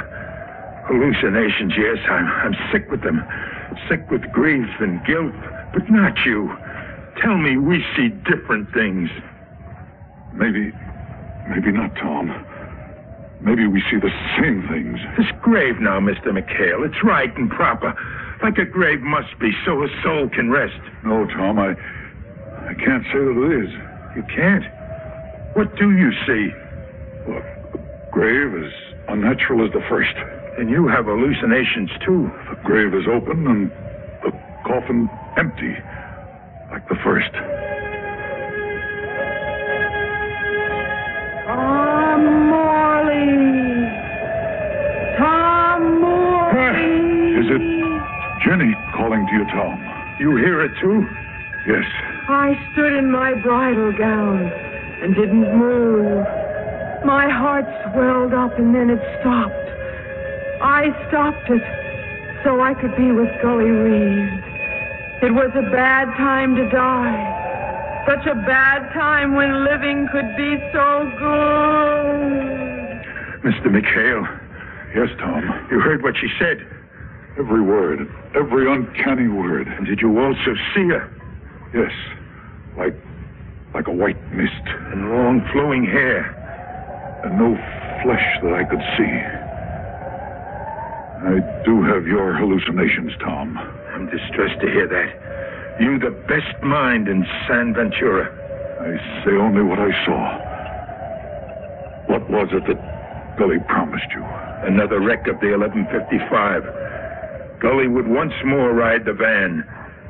Hallucinations, 0.88 1.74
yes, 1.76 1.98
I'm, 2.08 2.26
I'm 2.26 2.54
sick 2.72 2.90
with 2.90 3.02
them. 3.02 3.22
Sick 3.88 4.10
with 4.10 4.22
grief 4.32 4.68
and 4.80 5.04
guilt, 5.04 5.34
but 5.72 5.90
not 5.90 6.16
you. 6.24 6.50
Tell 7.20 7.36
me 7.36 7.56
we 7.56 7.84
see 7.96 8.08
different 8.08 8.72
things. 8.72 9.10
Maybe. 10.32 10.72
Maybe 11.48 11.72
not, 11.72 11.94
Tom. 11.96 12.32
maybe 13.40 13.66
we 13.66 13.82
see 13.90 13.98
the 14.00 14.12
same 14.40 14.66
things. 14.68 14.98
This 15.18 15.30
grave 15.42 15.78
now, 15.78 16.00
Mr. 16.00 16.28
McHale. 16.32 16.86
It's 16.88 17.04
right 17.04 17.34
and 17.36 17.50
proper. 17.50 17.94
Like 18.42 18.56
a 18.58 18.64
grave 18.64 19.00
must 19.00 19.38
be, 19.38 19.52
so 19.64 19.82
a 19.82 19.88
soul 20.02 20.28
can 20.30 20.50
rest. 20.50 20.80
No, 21.04 21.26
Tom, 21.26 21.58
I. 21.58 21.76
I 22.64 22.72
can't 22.72 23.04
say 23.12 23.20
that 23.20 23.36
it 23.36 23.64
is. 23.64 23.70
You 24.16 24.22
can't? 24.34 24.64
What 25.54 25.76
do 25.76 25.92
you 25.92 26.10
see? 26.26 26.50
Look, 27.30 27.44
the 27.72 27.78
grave 28.10 28.54
is 28.54 28.72
unnatural 29.06 29.64
as 29.64 29.72
the 29.72 29.82
first. 29.88 30.14
And 30.58 30.68
you 30.68 30.88
have 30.88 31.04
hallucinations, 31.04 31.90
too. 32.04 32.28
The 32.50 32.56
grave 32.64 32.92
is 32.92 33.06
open 33.06 33.46
and 33.46 33.70
the 34.24 34.32
coffin 34.66 35.08
empty, 35.36 35.76
like 36.72 36.88
the 36.88 36.96
first. 37.04 37.30
Tom 41.46 42.50
Morley. 42.50 43.38
Tom 45.18 46.00
Morley. 46.00 47.38
Is 47.38 47.46
it 47.46 47.62
Jenny 48.44 48.74
calling 48.96 49.24
to 49.24 49.32
you, 49.32 49.44
Tom? 49.54 49.78
You 50.18 50.34
hear 50.34 50.64
it, 50.64 50.72
too? 50.80 51.06
Yes. 51.64 51.84
I 52.28 52.58
stood 52.72 52.92
in 52.94 53.08
my 53.12 53.34
bridal 53.34 53.92
gown 53.96 54.73
and 55.04 55.14
didn't 55.14 55.58
move. 55.58 56.24
My 57.04 57.28
heart 57.28 57.66
swelled 57.92 58.32
up 58.32 58.58
and 58.58 58.74
then 58.74 58.88
it 58.88 59.00
stopped. 59.20 59.52
I 60.62 60.88
stopped 61.08 61.50
it 61.50 61.62
so 62.42 62.62
I 62.62 62.72
could 62.72 62.96
be 62.96 63.12
with 63.12 63.28
Gully 63.42 63.68
Reeves. 63.68 64.42
It 65.22 65.32
was 65.34 65.50
a 65.54 65.62
bad 65.70 66.06
time 66.16 66.56
to 66.56 66.66
die. 66.70 68.04
Such 68.08 68.26
a 68.26 68.34
bad 68.46 68.90
time 68.94 69.34
when 69.34 69.64
living 69.64 70.08
could 70.10 70.34
be 70.38 70.56
so 70.72 71.04
good. 71.18 73.04
Mr. 73.44 73.68
McHale, 73.68 74.24
Yes, 74.94 75.08
Tom. 75.18 75.42
you 75.70 75.80
heard 75.80 76.02
what 76.02 76.14
she 76.16 76.28
said. 76.38 76.64
Every 77.38 77.60
word, 77.60 78.08
every 78.34 78.70
uncanny 78.72 79.28
word. 79.28 79.66
And 79.66 79.84
did 79.86 80.00
you 80.00 80.18
also 80.18 80.54
see 80.74 80.88
her? 80.88 81.10
Yes. 81.74 81.92
Like. 82.78 82.94
Like 83.74 83.88
a 83.88 83.92
white 83.92 84.20
mist. 84.32 84.64
And 84.92 85.10
long 85.10 85.46
flowing 85.52 85.84
hair. 85.84 86.30
And 87.24 87.36
no 87.38 87.56
flesh 88.02 88.38
that 88.42 88.54
I 88.54 88.64
could 88.64 88.82
see. 88.96 89.44
I 91.24 91.40
do 91.64 91.82
have 91.82 92.06
your 92.06 92.34
hallucinations, 92.36 93.12
Tom. 93.20 93.58
I'm 93.92 94.06
distressed 94.10 94.60
to 94.60 94.66
hear 94.70 94.86
that. 94.86 95.80
You, 95.80 95.98
the 95.98 96.10
best 96.28 96.62
mind 96.62 97.08
in 97.08 97.26
San 97.48 97.74
Ventura. 97.74 98.30
I 98.80 99.24
say 99.24 99.32
only 99.32 99.62
what 99.62 99.78
I 99.78 99.90
saw. 100.04 100.38
What 102.06 102.30
was 102.30 102.48
it 102.52 102.66
that 102.68 103.36
Billy 103.38 103.58
promised 103.66 104.06
you? 104.14 104.22
Another 104.68 105.00
wreck 105.00 105.26
of 105.26 105.40
the 105.40 105.56
1155. 105.56 106.62
Gully 107.60 107.88
would 107.88 108.06
once 108.06 108.34
more 108.44 108.72
ride 108.72 109.06
the 109.06 109.14
van 109.14 109.64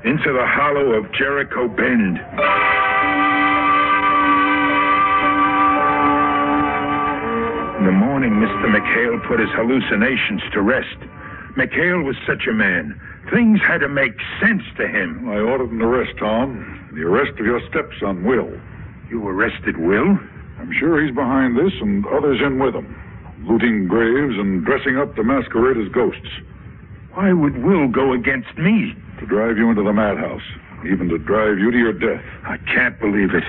into 0.05 0.33
the 0.33 0.47
hollow 0.47 0.93
of 0.93 1.11
Jericho 1.13 1.69
Bend. 1.69 2.19
Morning, 8.25 8.49
Mr. 8.49 8.73
McHale 8.73 9.27
put 9.29 9.41
his 9.41 9.51
hallucinations 9.51 10.41
to 10.53 10.63
rest. 10.63 10.97
McHale 11.57 12.05
was 12.05 12.17
such 12.27 12.47
a 12.49 12.53
man. 12.53 12.99
Things 13.31 13.61
had 13.61 13.79
to 13.79 13.89
make 13.89 14.15
sense 14.41 14.63
to 14.77 14.87
him. 14.89 15.29
I 15.29 15.39
ordered 15.39 15.71
an 15.71 15.83
arrest, 15.83 16.19
Tom. 16.19 16.91
The 16.95 17.03
arrest 17.03 17.39
of 17.39 17.47
your 17.47 17.61
stepson, 17.69 18.25
Will. 18.25 18.51
You 19.11 19.27
arrested 19.29 19.77
Will? 19.77 20.19
I'm 20.59 20.73
sure 20.79 21.05
he's 21.05 21.15
behind 21.15 21.57
this 21.57 21.73
and 21.81 22.07
others 22.07 22.41
in 22.41 22.59
with 22.59 22.75
him. 22.75 22.97
Looting 23.47 23.89
graves 23.89 24.39
and 24.39 24.65
dressing 24.65 24.97
up 24.97 25.15
to 25.17 25.25
masquerade 25.25 25.77
as 25.77 25.93
ghosts. 25.93 26.33
Why 27.13 27.33
would 27.33 27.63
Will 27.63 27.89
go 27.89 28.13
against 28.13 28.57
me? 28.57 28.95
To 29.21 29.27
drive 29.27 29.59
you 29.59 29.71
into 29.71 29.83
the 29.83 29.93
madhouse. 29.93 30.47
Even 30.91 31.09
to 31.11 31.19
drive 31.19 31.59
you 31.59 31.71
to 31.71 31.79
your 31.79 31.93
death. 31.93 32.25
I 32.45 32.57
can't 32.73 32.99
believe 33.01 33.35
it. 33.35 33.45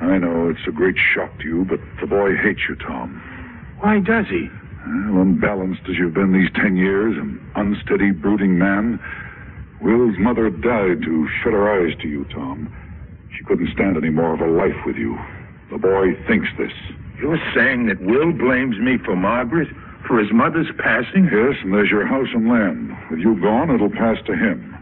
I 0.00 0.18
know 0.18 0.48
it's 0.50 0.66
a 0.68 0.72
great 0.72 0.96
shock 0.98 1.38
to 1.40 1.44
you, 1.44 1.64
but 1.64 1.80
the 2.00 2.06
boy 2.06 2.36
hates 2.36 2.60
you, 2.68 2.76
Tom. 2.76 3.37
Why 3.80 4.00
does 4.00 4.26
he? 4.28 4.48
Well, 4.86 5.22
unbalanced 5.22 5.82
as 5.88 5.96
you've 5.98 6.14
been 6.14 6.32
these 6.32 6.50
ten 6.54 6.76
years, 6.76 7.16
an 7.16 7.40
unsteady, 7.54 8.10
brooding 8.10 8.58
man, 8.58 8.98
Will's 9.80 10.18
mother 10.18 10.50
died 10.50 11.02
to 11.02 11.28
shut 11.42 11.52
her 11.52 11.70
eyes 11.70 11.94
to 12.02 12.08
you, 12.08 12.24
Tom. 12.26 12.72
She 13.36 13.44
couldn't 13.44 13.72
stand 13.72 13.96
any 13.96 14.10
more 14.10 14.34
of 14.34 14.40
a 14.40 14.50
life 14.50 14.84
with 14.84 14.96
you. 14.96 15.16
The 15.70 15.78
boy 15.78 16.14
thinks 16.26 16.48
this. 16.58 16.72
You're 17.20 17.38
saying 17.54 17.86
that 17.86 18.00
Will 18.00 18.32
blames 18.32 18.78
me 18.78 18.98
for 19.04 19.14
Margaret? 19.14 19.68
For 20.06 20.18
his 20.18 20.32
mother's 20.32 20.70
passing? 20.78 21.28
Yes, 21.30 21.56
and 21.62 21.72
there's 21.72 21.90
your 21.90 22.06
house 22.06 22.28
and 22.32 22.48
land. 22.48 22.96
With 23.10 23.20
you 23.20 23.40
gone, 23.40 23.70
it'll 23.70 23.90
pass 23.90 24.16
to 24.26 24.32
him. 24.32 24.76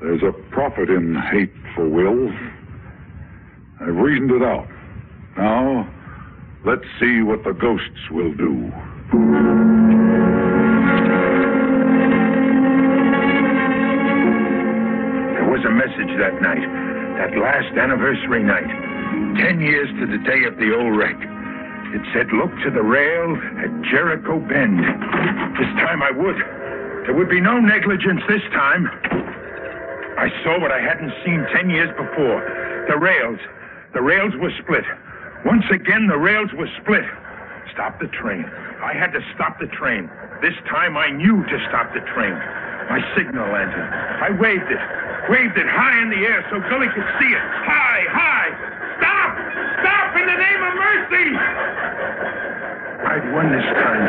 There's 0.00 0.22
a 0.22 0.32
profit 0.50 0.90
in 0.90 1.14
hate 1.14 1.52
for 1.74 1.88
Will. 1.88 2.30
I've 3.80 3.96
reasoned 3.96 4.30
it 4.30 4.42
out. 4.42 4.68
Now, 5.36 5.88
let's 6.64 6.84
see 7.00 7.22
what 7.22 7.44
the 7.44 7.52
ghosts 7.52 8.10
will 8.10 8.32
do. 8.34 8.70
There 15.34 15.48
was 15.50 15.64
a 15.64 15.70
message 15.70 16.16
that 16.18 16.40
night, 16.40 16.66
that 17.18 17.36
last 17.36 17.76
anniversary 17.76 18.42
night. 18.42 18.70
Ten 19.38 19.60
years 19.60 19.88
to 20.00 20.06
the 20.06 20.18
day 20.18 20.44
of 20.44 20.56
the 20.58 20.74
old 20.74 20.96
wreck. 20.96 21.16
It 21.94 22.00
said, 22.14 22.32
look 22.32 22.50
to 22.64 22.70
the 22.70 22.82
rail 22.82 23.36
at 23.60 23.70
Jericho 23.90 24.40
Bend. 24.40 24.78
This 25.58 25.68
time 25.76 26.02
I 26.02 26.10
would. 26.10 26.36
There 27.04 27.14
would 27.14 27.28
be 27.28 27.40
no 27.40 27.58
negligence 27.60 28.22
this 28.28 28.42
time. 28.52 28.88
I 30.16 30.30
saw 30.44 30.60
what 30.60 30.70
I 30.70 30.80
hadn't 30.80 31.12
seen 31.24 31.44
ten 31.52 31.68
years 31.68 31.90
before. 31.90 32.40
The 32.88 32.96
rails. 32.96 33.38
The 33.92 34.00
rails 34.00 34.32
were 34.36 34.52
split. 34.62 34.84
Once 35.44 35.64
again, 35.72 36.06
the 36.06 36.18
rails 36.18 36.50
were 36.54 36.68
split. 36.80 37.04
Stop 37.72 37.98
the 38.00 38.06
train. 38.08 38.44
I 38.82 38.94
had 38.94 39.12
to 39.12 39.20
stop 39.34 39.58
the 39.58 39.66
train. 39.66 40.10
This 40.40 40.54
time 40.70 40.96
I 40.96 41.10
knew 41.10 41.42
to 41.42 41.56
stop 41.68 41.92
the 41.94 42.00
train. 42.14 42.34
My 42.90 43.02
signal 43.16 43.46
lantern. 43.50 43.88
I 44.22 44.30
waved 44.30 44.70
it. 44.70 44.82
Waved 45.30 45.58
it 45.58 45.66
high 45.66 46.02
in 46.02 46.10
the 46.10 46.22
air 46.26 46.46
so 46.50 46.60
Gully 46.70 46.88
could 46.94 47.06
see 47.18 47.30
it. 47.30 47.42
High, 47.66 48.02
high. 48.10 48.50
Stop! 48.98 49.30
Stop 49.82 50.16
in 50.18 50.26
the 50.26 50.38
name 50.38 50.62
of 50.62 50.74
mercy! 50.78 51.28
I'd 53.02 53.32
won 53.34 53.50
this 53.50 53.66
time. 53.82 54.02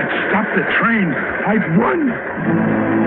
I'd 0.00 0.10
stopped 0.28 0.54
the 0.56 0.64
train. 0.80 1.12
I'd 1.44 1.76
won. 1.76 2.99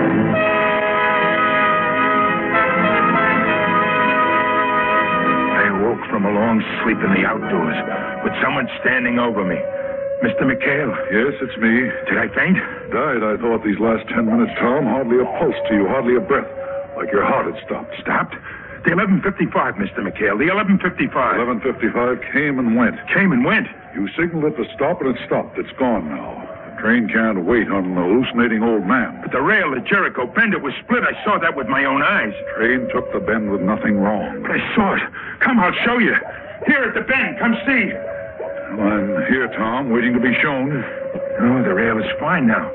Long 6.54 6.62
sleep 6.86 6.98
in 7.02 7.10
the 7.18 7.26
outdoors 7.26 7.74
with 8.22 8.32
someone 8.42 8.68
standing 8.80 9.18
over 9.18 9.42
me. 9.44 9.58
Mr. 10.22 10.46
McHale, 10.46 10.94
Yes, 11.10 11.34
it's 11.42 11.56
me. 11.58 11.90
did 12.06 12.16
I 12.18 12.28
faint? 12.34 12.56
Died, 12.94 13.22
I 13.26 13.36
thought, 13.36 13.64
these 13.64 13.78
last 13.80 14.06
ten 14.08 14.26
minutes, 14.26 14.52
Tom. 14.58 14.86
Hardly 14.86 15.18
a 15.18 15.26
pulse 15.38 15.56
to 15.68 15.74
you, 15.74 15.86
hardly 15.88 16.14
a 16.16 16.20
breath. 16.20 16.46
Like 16.96 17.10
your 17.10 17.24
heart 17.26 17.52
had 17.52 17.58
stopped. 17.66 17.92
Stopped? 18.00 18.34
The 18.86 18.94
1155, 18.94 19.74
Mr. 19.74 19.98
McHale. 20.06 20.38
The 20.38 20.48
1155. 20.54 21.10
1155 21.10 22.22
came 22.32 22.58
and 22.62 22.76
went. 22.76 22.94
Came 23.12 23.32
and 23.32 23.44
went. 23.44 23.66
You 23.96 24.06
signaled 24.16 24.44
it 24.44 24.56
to 24.62 24.64
stop, 24.76 25.00
and 25.02 25.10
it 25.16 25.20
stopped. 25.26 25.58
It's 25.58 25.72
gone 25.76 26.08
now. 26.08 26.38
The 26.76 26.80
train 26.80 27.08
can't 27.08 27.44
wait 27.44 27.68
on 27.68 27.84
an 27.84 27.96
hallucinating 27.96 28.62
old 28.62 28.86
man. 28.86 29.18
But 29.22 29.32
the 29.32 29.42
rail 29.42 29.74
at 29.74 29.84
Jericho 29.84 30.26
Bend, 30.30 30.54
it 30.54 30.62
was 30.62 30.72
split. 30.84 31.02
I 31.02 31.16
saw 31.24 31.38
that 31.40 31.56
with 31.56 31.66
my 31.66 31.84
own 31.84 32.02
eyes. 32.02 32.32
Train 32.56 32.88
took 32.94 33.10
the 33.12 33.20
bend 33.20 33.50
with 33.50 33.60
nothing 33.62 33.98
wrong. 33.98 34.40
But 34.42 34.52
I 34.52 34.60
saw 34.76 34.94
it. 34.94 35.02
Come, 35.40 35.58
I'll 35.60 35.74
show 35.84 35.98
you. 35.98 36.14
Here 36.66 36.84
at 36.84 36.94
the 36.94 37.02
bend. 37.02 37.38
Come 37.38 37.56
see. 37.66 37.92
Well, 38.76 38.88
I'm 38.88 39.26
here, 39.26 39.48
Tom, 39.56 39.90
waiting 39.90 40.14
to 40.14 40.20
be 40.20 40.34
shown. 40.42 40.84
Oh, 41.40 41.62
the 41.62 41.74
rail 41.74 41.98
is 41.98 42.10
fine 42.18 42.46
now. 42.46 42.72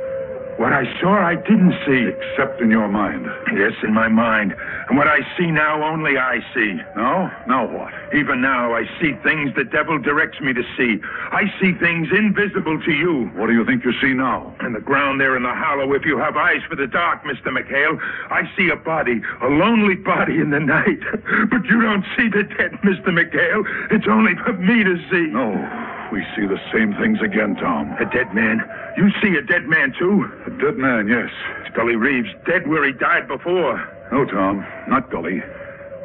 What 0.60 0.74
I 0.74 0.84
saw, 1.00 1.16
I 1.16 1.36
didn't 1.36 1.72
see. 1.88 2.12
Except 2.12 2.60
in 2.60 2.70
your 2.70 2.90
mind. 2.90 3.26
Yes, 3.56 3.72
in 3.82 3.94
my 3.94 4.10
mind. 4.10 4.54
And 4.90 4.98
what 4.98 5.08
I 5.08 5.20
see 5.38 5.52
now, 5.52 5.82
only 5.82 6.18
I 6.18 6.42
see. 6.54 6.76
No? 6.98 7.32
Now 7.48 7.66
what? 7.66 7.94
Even 8.14 8.42
now, 8.42 8.76
I 8.76 8.84
see 9.00 9.14
things 9.24 9.56
the 9.56 9.64
devil 9.64 9.98
directs 9.98 10.42
me 10.42 10.52
to 10.52 10.64
see. 10.76 11.00
I 11.32 11.46
see 11.62 11.72
things 11.80 12.10
invisible 12.12 12.78
to 12.84 12.92
you. 12.92 13.32
What 13.36 13.48
do 13.48 13.54
you 13.54 13.64
think 13.64 13.86
you 13.86 13.94
see 14.02 14.14
now? 14.14 14.54
In 14.60 14.74
the 14.74 14.82
ground 14.82 15.22
there 15.22 15.38
in 15.38 15.44
the 15.44 15.56
hollow, 15.56 15.94
if 15.94 16.04
you 16.04 16.18
have 16.18 16.36
eyes 16.36 16.62
for 16.68 16.76
the 16.76 16.88
dark, 16.88 17.24
Mr. 17.24 17.56
McHale, 17.56 17.98
I 18.30 18.44
see 18.58 18.68
a 18.68 18.76
body, 18.76 19.22
a 19.42 19.48
lonely 19.48 19.96
body 19.96 20.42
in 20.42 20.50
the 20.50 20.60
night. 20.60 21.00
But 21.50 21.66
you 21.66 21.82
don't 21.82 22.04
see 22.18 22.28
the 22.28 22.44
dead, 22.44 22.74
Mr. 22.84 23.16
McHale. 23.16 23.64
It's 23.92 24.08
only 24.10 24.34
for 24.44 24.54
me 24.54 24.84
to 24.84 24.98
see. 25.10 25.32
No. 25.32 25.99
We 26.12 26.26
see 26.36 26.46
the 26.46 26.60
same 26.74 26.96
things 26.96 27.20
again, 27.22 27.56
Tom. 27.56 27.92
A 28.00 28.06
dead 28.06 28.34
man. 28.34 28.62
You 28.98 29.12
see 29.22 29.36
a 29.38 29.42
dead 29.42 29.68
man, 29.68 29.94
too? 29.98 30.26
A 30.46 30.50
dead 30.50 30.78
man, 30.78 31.08
yes. 31.08 31.30
Gully 31.76 31.96
Reeves, 31.96 32.30
dead 32.46 32.68
where 32.68 32.86
he 32.86 32.94
died 32.94 33.28
before. 33.28 33.78
No, 34.12 34.26
Tom, 34.26 34.66
not 34.88 35.12
Gully. 35.12 35.44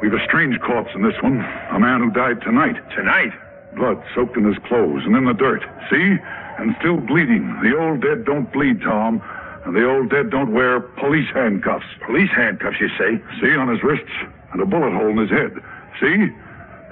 We've 0.01 0.13
a 0.13 0.23
strange 0.25 0.59
corpse 0.61 0.91
in 0.93 1.01
this 1.01 1.15
one. 1.23 1.39
A 1.71 1.79
man 1.79 2.01
who 2.01 2.11
died 2.11 2.41
tonight. 2.41 2.77
Tonight. 2.95 3.33
Blood 3.75 4.03
soaked 4.13 4.37
in 4.37 4.45
his 4.45 4.57
clothes 4.67 5.03
and 5.05 5.15
in 5.15 5.25
the 5.25 5.33
dirt. 5.33 5.63
See? 5.89 6.17
and 6.57 6.75
still 6.79 6.97
bleeding. 6.97 7.59
The 7.61 7.77
old 7.77 8.01
dead 8.01 8.25
don't 8.25 8.51
bleed, 8.51 8.81
Tom. 8.81 9.21
And 9.65 9.75
the 9.75 9.87
old 9.89 10.09
dead 10.09 10.29
don't 10.29 10.53
wear 10.53 10.79
police 10.79 11.27
handcuffs. 11.33 11.85
Police 12.05 12.29
handcuffs, 12.35 12.77
you 12.79 12.89
say? 12.97 13.21
See 13.41 13.55
on 13.55 13.67
his 13.67 13.83
wrists 13.83 14.11
and 14.51 14.61
a 14.61 14.65
bullet 14.65 14.93
hole 14.93 15.09
in 15.09 15.17
his 15.17 15.29
head. 15.29 15.51
See? 15.99 16.29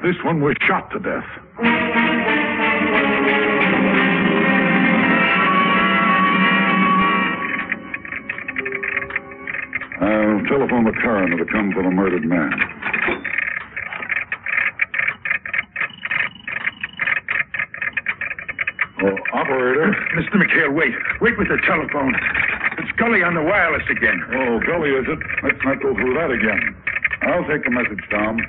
This 0.02 0.16
one 0.24 0.42
was 0.42 0.56
shot 0.66 0.92
to 0.92 1.00
death. 1.00 2.33
I'll 10.34 10.42
telephone 10.46 10.86
the 10.86 10.98
coroner 10.98 11.38
to 11.38 11.46
come 11.46 11.72
for 11.74 11.84
the 11.84 11.92
murdered 11.92 12.26
man. 12.26 12.50
Oh, 19.04 19.14
operator. 19.38 19.94
Mr. 20.18 20.42
McHale, 20.42 20.74
wait. 20.74 20.96
Wait 21.22 21.38
with 21.38 21.50
the 21.50 21.62
telephone. 21.68 22.16
It's 22.80 22.92
Gully 22.98 23.22
on 23.22 23.36
the 23.36 23.44
wireless 23.44 23.84
again. 23.92 24.26
Oh, 24.34 24.60
Gully, 24.66 24.90
is 24.90 25.06
it? 25.06 25.20
Let's 25.44 25.62
not 25.64 25.80
go 25.84 25.94
through 25.94 26.16
that 26.16 26.32
again. 26.32 26.76
I'll 27.22 27.46
take 27.46 27.64
the 27.64 27.70
message, 27.70 28.02
Tom. 28.10 28.42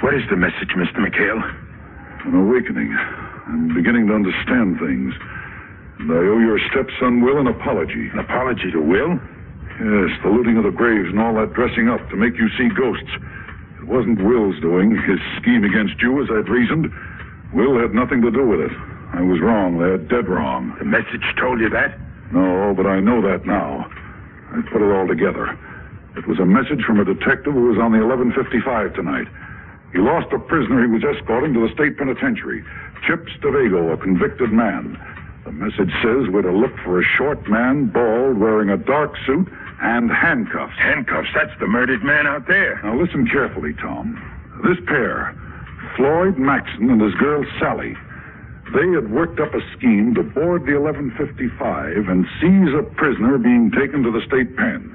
What 0.00 0.14
is 0.14 0.22
the 0.30 0.36
message, 0.36 0.72
Mr. 0.72 1.04
McHale? 1.04 1.44
An 2.24 2.34
awakening. 2.34 2.96
I'm 3.46 3.74
beginning 3.74 4.06
to 4.06 4.14
understand 4.14 4.78
things. 4.80 5.12
And 6.00 6.10
I 6.12 6.16
owe 6.16 6.40
your 6.40 6.58
stepson 6.72 7.20
Will 7.20 7.36
an 7.36 7.46
apology. 7.46 8.08
An 8.08 8.20
apology 8.20 8.72
to 8.72 8.80
Will? 8.80 9.20
Yes, 9.84 10.16
the 10.24 10.32
looting 10.32 10.56
of 10.56 10.64
the 10.64 10.72
graves 10.72 11.12
and 11.12 11.20
all 11.20 11.34
that 11.36 11.52
dressing 11.52 11.92
up 11.92 12.00
to 12.08 12.16
make 12.16 12.40
you 12.40 12.48
see 12.56 12.72
ghosts. 12.72 13.12
It 13.76 13.84
wasn't 13.84 14.24
Will's 14.24 14.58
doing, 14.64 14.96
his 14.96 15.20
scheme 15.36 15.62
against 15.62 16.00
you, 16.00 16.16
as 16.24 16.32
I'd 16.32 16.48
reasoned. 16.48 16.88
Will 17.52 17.76
had 17.76 17.92
nothing 17.92 18.22
to 18.22 18.30
do 18.30 18.48
with 18.48 18.60
it. 18.60 18.72
I 19.12 19.20
was 19.20 19.44
wrong 19.44 19.76
there, 19.76 19.98
dead 19.98 20.26
wrong. 20.26 20.74
The 20.78 20.88
message 20.88 21.24
told 21.36 21.60
you 21.60 21.68
that? 21.68 22.00
No, 22.32 22.72
but 22.74 22.86
I 22.86 23.00
know 23.00 23.20
that 23.20 23.44
now. 23.44 23.84
I 24.56 24.62
put 24.72 24.80
it 24.80 24.88
all 24.88 25.06
together. 25.06 25.52
It 26.16 26.26
was 26.26 26.40
a 26.40 26.46
message 26.48 26.80
from 26.88 26.98
a 26.98 27.04
detective 27.04 27.52
who 27.52 27.68
was 27.68 27.76
on 27.76 27.92
the 27.92 28.00
1155 28.00 28.94
tonight. 28.94 29.28
He 29.92 29.98
lost 29.98 30.32
a 30.32 30.38
prisoner 30.38 30.80
he 30.80 30.88
was 30.88 31.04
escorting 31.04 31.52
to 31.54 31.60
the 31.60 31.74
state 31.74 31.98
penitentiary. 31.98 32.64
Chips 33.06 33.32
DeVago, 33.44 33.92
a 33.92 33.96
convicted 34.00 34.50
man. 34.52 34.96
The 35.44 35.52
message 35.52 35.90
says 36.02 36.28
we're 36.28 36.42
to 36.42 36.52
look 36.52 36.76
for 36.84 37.00
a 37.00 37.04
short 37.16 37.48
man, 37.48 37.86
bald, 37.86 38.38
wearing 38.38 38.68
a 38.68 38.76
dark 38.76 39.16
suit, 39.26 39.48
and 39.80 40.10
handcuffs. 40.10 40.76
Handcuffs? 40.76 41.28
That's 41.34 41.58
the 41.58 41.66
murdered 41.66 42.04
man 42.04 42.26
out 42.26 42.46
there. 42.46 42.80
Now 42.82 43.00
listen 43.00 43.26
carefully, 43.26 43.72
Tom. 43.80 44.20
This 44.62 44.76
pair, 44.86 45.34
Floyd 45.96 46.36
Maxon 46.36 46.90
and 46.90 47.00
his 47.00 47.14
girl 47.14 47.44
Sally, 47.58 47.96
they 48.74 48.86
had 48.92 49.10
worked 49.10 49.40
up 49.40 49.54
a 49.54 49.60
scheme 49.76 50.14
to 50.14 50.22
board 50.22 50.66
the 50.66 50.76
1155 50.78 52.08
and 52.08 52.26
seize 52.38 52.74
a 52.76 52.82
prisoner 52.94 53.38
being 53.38 53.72
taken 53.72 54.02
to 54.02 54.12
the 54.12 54.20
state 54.26 54.54
pen. 54.56 54.94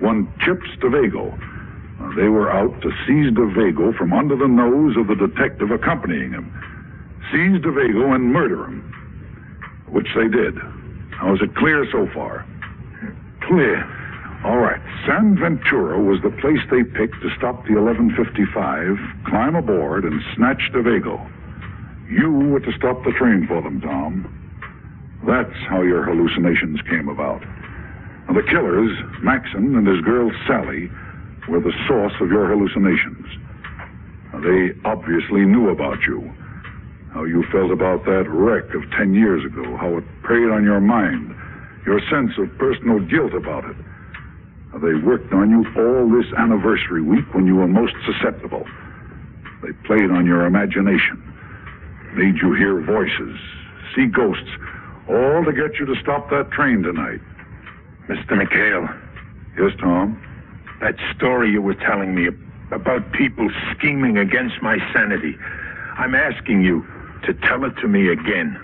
One 0.00 0.26
Chips. 0.40 0.66
Now, 0.82 2.12
they 2.14 2.28
were 2.28 2.50
out 2.50 2.82
to 2.82 2.90
seize 3.06 3.32
DeVago 3.32 3.96
from 3.96 4.12
under 4.12 4.36
the 4.36 4.48
nose 4.48 4.96
of 4.98 5.06
the 5.06 5.14
detective 5.14 5.70
accompanying 5.70 6.32
him. 6.32 6.52
Seize 7.32 7.62
DeVago 7.62 8.14
and 8.14 8.32
murder 8.32 8.66
him. 8.66 8.92
Which 9.88 10.08
they 10.14 10.28
did. 10.28 10.56
Now, 11.22 11.34
is 11.34 11.40
it 11.42 11.54
clear 11.54 11.86
so 11.90 12.08
far? 12.12 12.44
Clear. 13.42 13.84
All 14.44 14.58
right. 14.58 14.80
San 15.06 15.38
Ventura 15.38 16.02
was 16.02 16.20
the 16.22 16.30
place 16.30 16.60
they 16.70 16.82
picked 16.82 17.22
to 17.22 17.30
stop 17.36 17.64
the 17.66 17.74
1155, 17.74 18.98
climb 19.26 19.54
aboard, 19.54 20.04
and 20.04 20.20
snatch 20.34 20.70
DeVago. 20.72 21.18
You 22.10 22.30
were 22.30 22.60
to 22.60 22.72
stop 22.76 23.02
the 23.04 23.12
train 23.12 23.46
for 23.46 23.62
them, 23.62 23.80
Tom. 23.80 24.32
That's 25.26 25.56
how 25.68 25.82
your 25.82 26.04
hallucinations 26.04 26.80
came 26.82 27.08
about. 27.08 27.42
Now, 28.28 28.34
the 28.34 28.46
killers, 28.46 28.92
Maxon 29.22 29.74
and 29.76 29.86
his 29.86 30.00
girl 30.02 30.30
Sally, 30.46 30.90
were 31.48 31.60
the 31.60 31.74
source 31.88 32.12
of 32.20 32.28
your 32.28 32.48
hallucinations. 32.48 33.26
Now, 34.32 34.40
they 34.40 34.70
obviously 34.84 35.44
knew 35.46 35.70
about 35.70 36.02
you. 36.06 36.30
How 37.12 37.24
you 37.24 37.44
felt 37.50 37.70
about 37.70 38.04
that 38.04 38.28
wreck 38.28 38.74
of 38.74 38.82
ten 38.92 39.14
years 39.14 39.44
ago, 39.44 39.76
how 39.76 39.96
it 39.96 40.04
preyed 40.22 40.50
on 40.50 40.64
your 40.64 40.80
mind, 40.80 41.34
your 41.86 42.00
sense 42.10 42.32
of 42.38 42.56
personal 42.58 43.00
guilt 43.00 43.32
about 43.32 43.64
it. 43.64 43.76
Now, 44.72 44.78
they 44.80 44.94
worked 44.94 45.32
on 45.32 45.50
you 45.50 45.64
all 45.76 46.08
this 46.10 46.30
anniversary 46.36 47.00
week 47.02 47.32
when 47.34 47.46
you 47.46 47.56
were 47.56 47.68
most 47.68 47.94
susceptible. 48.04 48.66
They 49.62 49.72
played 49.86 50.10
on 50.10 50.26
your 50.26 50.44
imagination, 50.44 51.22
made 52.14 52.36
you 52.42 52.52
hear 52.54 52.80
voices, 52.82 53.38
see 53.94 54.06
ghosts, 54.06 54.50
all 55.08 55.44
to 55.44 55.52
get 55.52 55.78
you 55.80 55.86
to 55.86 55.94
stop 56.02 56.28
that 56.30 56.50
train 56.50 56.82
tonight. 56.82 57.20
Mr. 58.08 58.32
McHale, 58.32 58.92
Yes, 59.58 59.72
Tom? 59.80 60.20
that 60.80 60.96
story 61.16 61.50
you 61.50 61.62
were 61.62 61.74
telling 61.74 62.14
me 62.14 62.28
about 62.70 63.10
people 63.12 63.48
scheming 63.72 64.18
against 64.18 64.60
my 64.60 64.76
sanity, 64.92 65.36
I'm 65.96 66.14
asking 66.14 66.62
you 66.62 66.86
to 67.26 67.34
tell 67.34 67.64
it 67.64 67.76
to 67.82 67.88
me 67.88 68.08
again. 68.08 68.56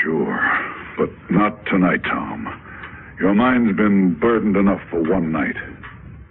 Sure, 0.00 0.38
but 0.98 1.10
not 1.30 1.64
tonight, 1.66 2.04
Tom. 2.04 2.46
Your 3.18 3.34
mind's 3.34 3.76
been 3.76 4.14
burdened 4.14 4.56
enough 4.56 4.80
for 4.90 5.02
one 5.02 5.32
night. 5.32 5.56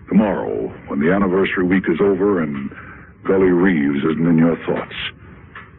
Tomorrow, 0.08 0.68
when 0.88 1.00
the 1.00 1.12
anniversary 1.12 1.66
week 1.66 1.86
is 1.88 2.00
over 2.02 2.42
and 2.42 2.70
Gully 3.26 3.52
Reeves 3.52 4.04
isn't 4.04 4.28
in 4.28 4.38
your 4.38 4.58
thoughts. 4.66 4.96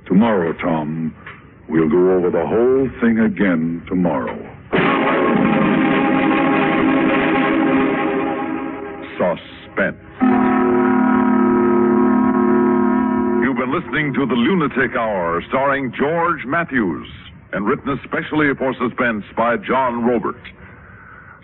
Tomorrow, 0.07 0.55
Tom, 0.55 1.15
we'll 1.69 1.89
go 1.89 2.13
over 2.13 2.31
the 2.31 2.47
whole 2.47 2.89
thing 3.01 3.19
again 3.19 3.85
tomorrow. 3.89 4.39
Listening 13.93 14.15
to 14.15 14.25
The 14.25 14.41
Lunatic 14.41 14.97
Hour, 14.97 15.45
starring 15.53 15.93
George 15.93 16.49
Matthews, 16.49 17.05
and 17.53 17.69
written 17.69 17.93
especially 18.01 18.49
for 18.57 18.73
Suspense 18.81 19.21
by 19.37 19.61
John 19.61 20.01
Roeburt. 20.01 20.41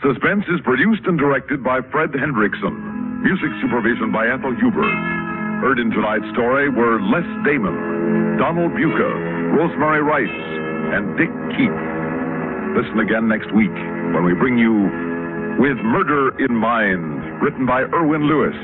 Suspense 0.01 0.49
is 0.49 0.57
produced 0.65 1.05
and 1.05 1.21
directed 1.21 1.61
by 1.61 1.85
Fred 1.93 2.09
Hendrickson. 2.17 3.21
Music 3.21 3.53
supervision 3.61 4.09
by 4.17 4.33
Ethel 4.33 4.57
Huber. 4.57 4.89
Heard 5.61 5.77
in 5.77 5.93
tonight's 5.93 6.25
story 6.33 6.73
were 6.73 6.97
Les 7.13 7.29
Damon, 7.45 8.41
Donald 8.41 8.73
Buka, 8.73 9.13
Rosemary 9.53 10.01
Rice, 10.01 10.41
and 10.97 11.05
Dick 11.21 11.29
Keith. 11.53 11.81
Listen 12.81 12.97
again 13.05 13.29
next 13.29 13.53
week 13.53 13.77
when 14.17 14.25
we 14.25 14.33
bring 14.33 14.57
you 14.57 14.89
With 15.61 15.77
Murder 15.85 16.33
in 16.41 16.57
Mind, 16.57 17.45
written 17.45 17.69
by 17.69 17.85
Erwin 17.93 18.25
Lewis. 18.25 18.57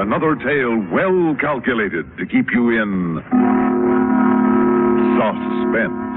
Another 0.00 0.34
tale 0.34 0.78
well 0.90 1.36
calculated 1.38 2.06
to 2.16 2.24
keep 2.24 2.46
you 2.54 2.70
in 2.70 3.20
suspense. 5.20 6.09